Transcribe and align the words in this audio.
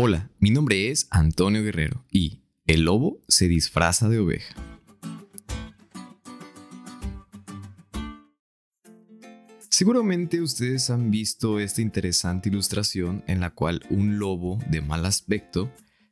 Hola, 0.00 0.30
mi 0.38 0.50
nombre 0.50 0.92
es 0.92 1.08
Antonio 1.10 1.60
Guerrero 1.60 2.04
y 2.12 2.44
el 2.68 2.82
lobo 2.82 3.20
se 3.26 3.48
disfraza 3.48 4.08
de 4.08 4.20
oveja. 4.20 4.54
Seguramente 9.68 10.40
ustedes 10.40 10.90
han 10.90 11.10
visto 11.10 11.58
esta 11.58 11.82
interesante 11.82 12.48
ilustración 12.48 13.24
en 13.26 13.40
la 13.40 13.50
cual 13.50 13.82
un 13.90 14.20
lobo 14.20 14.60
de 14.70 14.82
mal 14.82 15.04
aspecto 15.04 15.68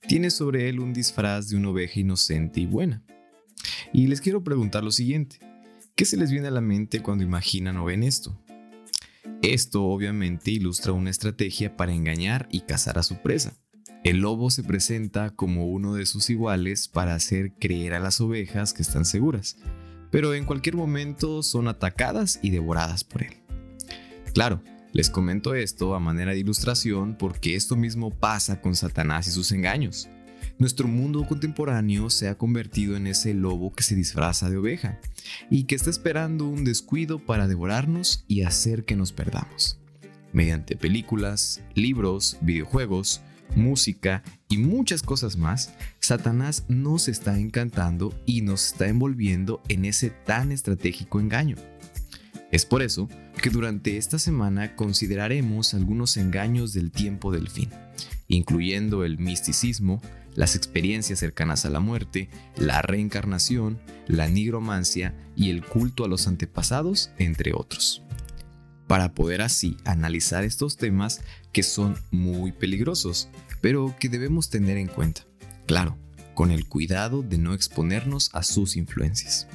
tiene 0.09 0.31
sobre 0.31 0.69
él 0.69 0.81
un 0.81 0.93
disfraz 0.93 1.49
de 1.49 1.57
una 1.57 1.69
oveja 1.69 2.01
inocente 2.01 2.59
y 2.59 2.67
buena. 2.67 3.05
Y 3.93 4.09
les 4.09 4.21
quiero 4.21 4.43
preguntar 4.43 4.83
lo 4.83 4.91
siguiente, 4.91 5.39
¿qué 5.95 6.05
se 6.07 6.17
les 6.17 6.33
viene 6.33 6.49
a 6.49 6.51
la 6.51 6.61
mente 6.61 7.05
cuando 7.05 7.23
imaginan 7.23 7.77
o 7.77 7.85
ven 7.85 8.03
esto? 8.03 8.37
Esto 9.43 9.85
obviamente 9.85 10.51
ilustra 10.51 10.93
una 10.93 11.11
estrategia 11.11 11.77
para 11.77 11.93
engañar 11.93 12.49
y 12.51 12.63
cazar 12.63 12.99
a 12.99 13.05
su 13.05 13.23
presa. 13.23 13.57
El 14.07 14.19
lobo 14.19 14.53
se 14.53 14.63
presenta 14.63 15.31
como 15.31 15.67
uno 15.67 15.95
de 15.95 16.07
sus 16.07 16.31
iguales 16.31 16.87
para 16.87 17.17
hacer 17.17 17.55
creer 17.59 17.93
a 17.93 17.99
las 17.99 18.21
ovejas 18.21 18.73
que 18.73 18.83
están 18.83 19.05
seguras, 19.05 19.57
pero 20.13 20.33
en 20.33 20.45
cualquier 20.45 20.77
momento 20.77 21.43
son 21.43 21.67
atacadas 21.67 22.39
y 22.41 22.51
devoradas 22.51 23.03
por 23.03 23.25
él. 23.25 23.35
Claro, 24.33 24.63
les 24.93 25.11
comento 25.11 25.57
esto 25.57 25.97
a 25.97 25.99
manera 25.99 26.31
de 26.31 26.39
ilustración 26.39 27.17
porque 27.19 27.57
esto 27.57 27.75
mismo 27.75 28.13
pasa 28.13 28.61
con 28.61 28.77
Satanás 28.77 29.27
y 29.27 29.33
sus 29.33 29.51
engaños. 29.51 30.09
Nuestro 30.57 30.87
mundo 30.87 31.27
contemporáneo 31.27 32.09
se 32.09 32.29
ha 32.29 32.39
convertido 32.39 32.97
en 32.97 33.09
ese 33.09 33.35
lobo 33.35 33.75
que 33.75 33.83
se 33.83 33.97
disfraza 33.97 34.49
de 34.49 34.57
oveja 34.57 35.01
y 35.51 35.65
que 35.65 35.75
está 35.75 35.91
esperando 35.91 36.47
un 36.47 36.63
descuido 36.63 37.19
para 37.19 37.49
devorarnos 37.49 38.25
y 38.29 38.43
hacer 38.43 38.85
que 38.85 38.95
nos 38.95 39.11
perdamos. 39.11 39.81
Mediante 40.33 40.77
películas, 40.77 41.65
libros, 41.75 42.39
videojuegos, 42.41 43.23
música 43.55 44.23
y 44.49 44.59
muchas 44.59 45.03
cosas 45.03 45.37
más, 45.37 45.73
Satanás 46.01 46.65
nos 46.69 47.09
está 47.09 47.39
encantando 47.39 48.19
y 48.27 48.43
nos 48.43 48.73
está 48.73 48.89
envolviendo 48.89 49.63
en 49.69 49.85
ese 49.85 50.11
tan 50.11 50.53
estratégico 50.53 51.21
engaño. 51.21 51.57
Es 52.53 52.65
por 52.65 52.83
eso 52.83 53.09
que 53.43 53.51
durante 53.51 53.97
esta 53.97 54.19
semana 54.19 54.77
consideraremos 54.77 55.75
algunos 55.75 56.17
engaños 56.17 56.73
del 56.73 56.91
tiempo 56.91 57.33
del 57.33 57.49
fin, 57.49 57.71
incluyendo 58.29 59.05
el 59.05 59.19
misticismo, 59.19 60.01
las 60.35 60.55
experiencias 60.55 61.19
cercanas 61.19 61.65
a 61.65 61.71
la 61.71 61.81
muerte, 61.81 62.29
la 62.57 62.83
reencarnación, 62.83 63.81
la 64.07 64.29
nigromancia 64.29 65.15
y 65.35 65.51
el 65.51 65.65
culto 65.65 66.05
a 66.05 66.09
los 66.09 66.29
antepasados, 66.29 67.11
entre 67.19 67.53
otros. 67.55 68.06
Para 68.87 69.15
poder 69.15 69.43
así 69.43 69.77
analizar 69.85 70.45
estos 70.45 70.77
temas 70.77 71.21
que 71.53 71.65
son 71.65 71.97
muy 72.13 72.53
peligrosos, 72.53 73.29
pero 73.61 73.97
que 73.99 74.09
debemos 74.09 74.49
tener 74.49 74.77
en 74.77 74.87
cuenta. 74.87 75.27
Claro, 75.67 75.99
con 76.35 76.53
el 76.53 76.69
cuidado 76.69 77.23
de 77.23 77.37
no 77.39 77.53
exponernos 77.53 78.31
a 78.33 78.45
sus 78.45 78.77
influencias. 78.77 79.49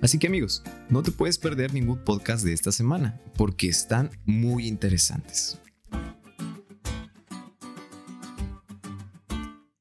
Así 0.00 0.18
que 0.18 0.28
amigos, 0.28 0.62
no 0.88 1.02
te 1.02 1.10
puedes 1.10 1.36
perder 1.36 1.74
ningún 1.74 1.98
podcast 1.98 2.44
de 2.44 2.54
esta 2.54 2.72
semana, 2.72 3.20
porque 3.36 3.68
están 3.68 4.10
muy 4.24 4.66
interesantes. 4.66 5.58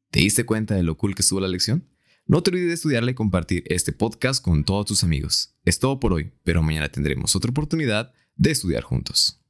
¿Te 0.09 0.19
diste 0.19 0.43
cuenta 0.43 0.75
de 0.75 0.83
lo 0.83 0.97
cool 0.97 1.15
que 1.15 1.21
estuvo 1.21 1.39
la 1.39 1.47
lección? 1.47 1.87
No 2.25 2.43
te 2.43 2.49
olvides 2.49 2.67
de 2.67 2.73
estudiarla 2.73 3.11
y 3.11 3.15
compartir 3.15 3.63
este 3.67 3.93
podcast 3.93 4.43
con 4.43 4.65
todos 4.65 4.85
tus 4.85 5.03
amigos. 5.05 5.55
Es 5.63 5.79
todo 5.79 5.99
por 6.01 6.11
hoy, 6.11 6.33
pero 6.43 6.61
mañana 6.61 6.89
tendremos 6.89 7.35
otra 7.37 7.51
oportunidad 7.51 8.13
de 8.41 8.51
estudiar 8.51 8.83
juntos. 8.83 9.40